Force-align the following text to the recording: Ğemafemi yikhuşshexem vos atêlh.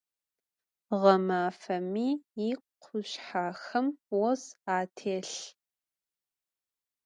Ğemafemi 1.01 2.07
yikhuşshexem 2.41 3.87
vos 4.09 4.43
atêlh. 4.77 5.37